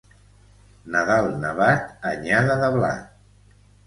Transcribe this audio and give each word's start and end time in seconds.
Nadal 0.95 1.27
nevat, 1.43 1.83
anyada 2.13 2.57
de 2.65 2.71
blat. 2.77 3.05